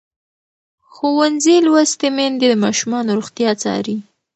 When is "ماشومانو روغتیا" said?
2.63-3.51